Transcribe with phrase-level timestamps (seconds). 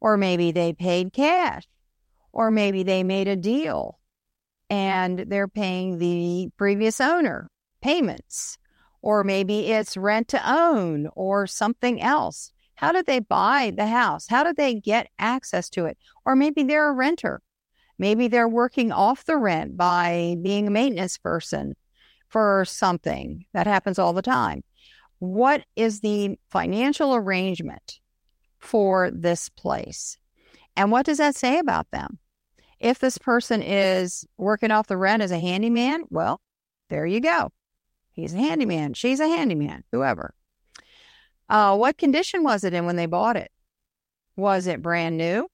[0.00, 1.64] Or maybe they paid cash?
[2.32, 3.98] Or maybe they made a deal
[4.68, 7.48] and they're paying the previous owner
[7.80, 8.58] payments,
[9.00, 12.52] or maybe it's rent to own or something else.
[12.74, 14.26] How did they buy the house?
[14.28, 15.96] How did they get access to it?
[16.24, 17.40] Or maybe they're a renter.
[17.98, 21.74] Maybe they're working off the rent by being a maintenance person
[22.28, 23.46] for something.
[23.54, 24.62] That happens all the time.
[25.18, 28.00] What is the financial arrangement
[28.58, 30.18] for this place?
[30.76, 32.18] And what does that say about them?
[32.78, 36.40] If this person is working off the rent as a handyman, well,
[36.90, 37.50] there you go.
[38.12, 38.94] He's a handyman.
[38.94, 40.34] She's a handyman, whoever.
[41.48, 43.50] Uh, what condition was it in when they bought it?
[44.36, 45.48] Was it brand new?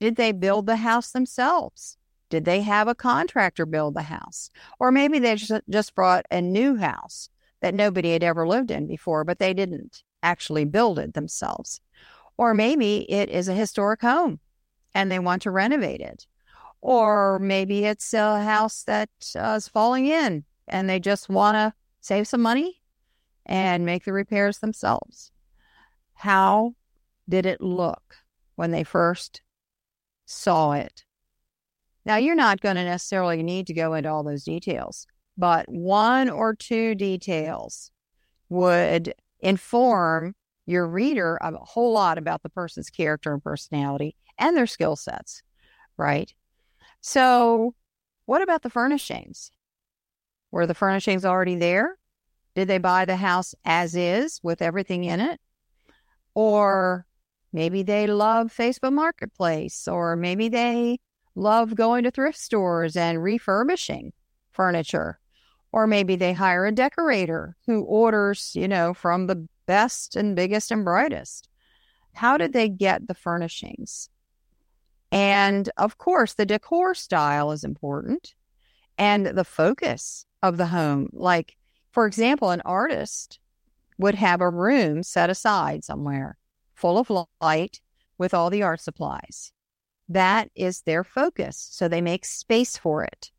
[0.00, 1.96] Did they build the house themselves?
[2.28, 4.50] Did they have a contractor build the house?
[4.80, 7.30] Or maybe they just, brought a new house
[7.60, 11.80] that nobody had ever lived in before, but they didn't actually build it themselves.
[12.36, 14.40] Or maybe it is a historic home
[14.94, 16.26] and they want to renovate it.
[16.80, 21.72] Or maybe it's a house that uh, is falling in and they just want to
[22.00, 22.82] save some money
[23.46, 25.30] and make the repairs themselves.
[26.14, 26.74] How
[27.28, 28.16] did it look
[28.56, 29.42] when they first
[30.24, 31.04] saw it?
[32.04, 35.06] Now, you're not going to necessarily need to go into all those details,
[35.36, 37.90] but one or two details
[38.48, 40.34] would inform
[40.66, 45.42] your reader a whole lot about the person's character and personality and their skill sets,
[45.96, 46.32] right?
[47.00, 47.74] So,
[48.24, 49.52] what about the furnishings?
[50.50, 51.98] Were the furnishings already there?
[52.54, 55.40] Did they buy the house as is with everything in it?
[56.34, 57.06] Or
[57.52, 60.98] maybe they love Facebook Marketplace, or maybe they
[61.34, 64.12] love going to thrift stores and refurbishing
[64.50, 65.20] furniture.
[65.76, 70.70] Or maybe they hire a decorator who orders, you know, from the best and biggest
[70.70, 71.50] and brightest.
[72.14, 74.08] How did they get the furnishings?
[75.12, 78.34] And of course, the decor style is important
[78.96, 81.10] and the focus of the home.
[81.12, 81.58] Like,
[81.92, 83.38] for example, an artist
[83.98, 86.38] would have a room set aside somewhere
[86.72, 87.82] full of light
[88.16, 89.52] with all the art supplies.
[90.08, 91.68] That is their focus.
[91.70, 93.30] So they make space for it.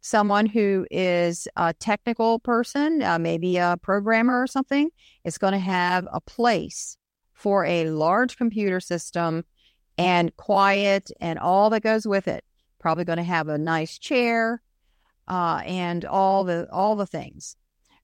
[0.00, 4.90] Someone who is a technical person, uh, maybe a programmer or something,
[5.24, 6.96] is going to have a place
[7.34, 9.44] for a large computer system
[9.96, 12.44] and quiet and all that goes with it.
[12.78, 14.62] Probably going to have a nice chair
[15.26, 17.56] uh, and all the all the things.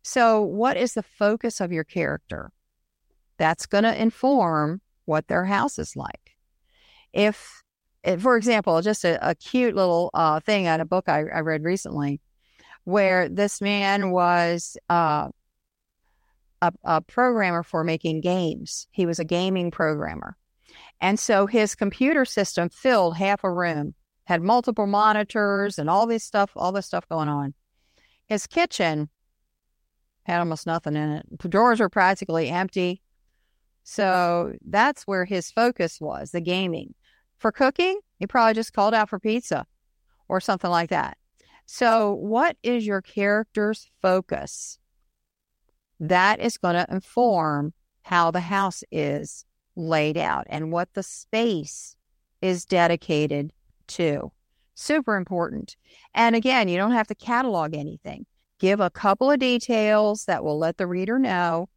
[0.03, 2.53] So, what is the focus of your character?
[3.39, 6.37] That's going to inform what their house is like.
[7.13, 7.64] If, if
[8.19, 11.65] for example, just a, a cute little uh, thing on a book I, I, read
[11.65, 12.21] recently,
[12.85, 15.29] where this man was uh,
[16.61, 18.87] a, a programmer for making games.
[18.91, 20.37] He was a gaming programmer
[21.01, 26.25] And so his computer system filled half a room, had multiple monitors and all this
[26.25, 27.55] stuff, all this stuff going on.
[28.27, 29.09] His kitchen
[30.25, 31.27] had almost nothing in it.
[31.41, 33.03] The drawers were practically empty.
[33.83, 36.95] So that's where his focus was, the gaming.
[37.45, 39.67] For cooking, he probably just called out for pizza
[40.29, 41.19] or something like that.
[41.67, 44.79] So, what is your character's focus?
[46.01, 49.45] That is going to inform how the house is
[49.77, 51.97] laid out and what the space
[52.41, 53.53] is dedicated
[53.89, 54.33] to.
[54.75, 55.77] Super important.
[56.15, 58.25] And again, you don't have to catalog anything.
[58.59, 61.69] Give a couple of details that will let the reader know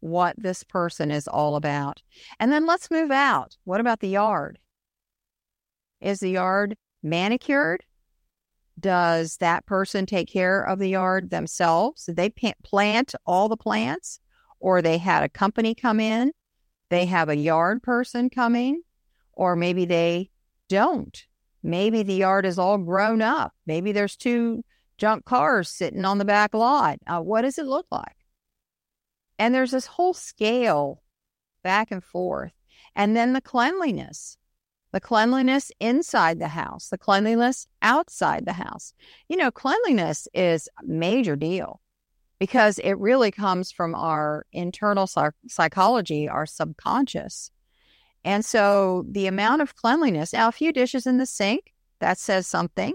[0.00, 2.02] what this person is all about.
[2.38, 3.56] And then let's move out.
[3.64, 4.58] What about the yard?
[6.00, 7.84] Is the yard manicured?
[8.78, 12.04] Does that person take care of the yard themselves?
[12.04, 12.30] Did they
[12.64, 14.20] plant all the plants
[14.58, 16.32] or they had a company come in?
[16.90, 18.82] They have a yard person coming
[19.32, 20.30] or maybe they
[20.68, 21.24] don't.
[21.62, 23.52] Maybe the yard is all grown up.
[23.66, 24.64] Maybe there's two
[24.98, 26.98] junk cars sitting on the back lot.
[27.06, 28.16] Uh, what does it look like?
[29.38, 31.02] And there's this whole scale
[31.62, 32.52] back and forth.
[32.94, 34.36] And then the cleanliness
[34.94, 38.94] the cleanliness inside the house, the cleanliness outside the house.
[39.28, 41.80] You know, cleanliness is a major deal
[42.38, 47.50] because it really comes from our internal psych- psychology, our subconscious.
[48.24, 52.46] And so the amount of cleanliness, now a few dishes in the sink, that says
[52.46, 52.94] something.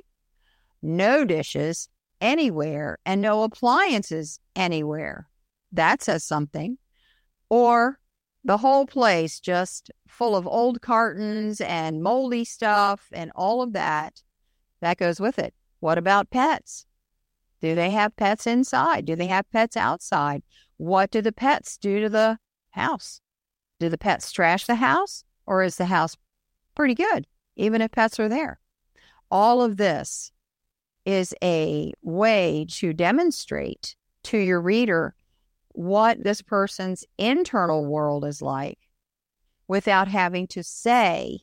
[0.82, 1.90] No dishes
[2.22, 5.28] anywhere and no appliances anywhere.
[5.74, 6.78] That says something.
[7.50, 8.00] Or
[8.44, 14.22] the whole place just full of old cartons and moldy stuff and all of that
[14.82, 15.54] that goes with it.
[15.80, 16.86] What about pets?
[17.62, 19.06] Do they have pets inside?
[19.06, 20.44] Do they have pets outside?
[20.78, 22.38] What do the pets do to the
[22.72, 23.22] house?
[23.80, 26.16] Do the pets trash the house or is the house
[26.76, 28.60] pretty good, even if pets are there?
[29.30, 30.32] All of this
[31.06, 35.16] is a way to demonstrate to your reader
[35.74, 38.80] what this person's internal world is like
[39.68, 41.40] without having to say